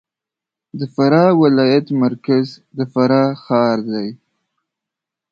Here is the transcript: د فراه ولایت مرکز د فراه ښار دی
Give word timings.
د 0.79 0.81
فراه 0.93 1.31
ولایت 1.43 1.87
مرکز 2.03 2.45
د 2.77 2.79
فراه 2.93 3.29
ښار 3.43 3.77
دی 3.91 4.07